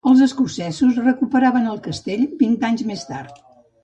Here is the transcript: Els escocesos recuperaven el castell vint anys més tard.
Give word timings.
Els 0.09 0.21
escocesos 0.25 0.95
recuperaven 1.03 1.67
el 1.73 1.77
castell 1.89 2.23
vint 2.39 2.57
anys 2.71 2.81
més 2.93 3.05
tard. 3.11 3.39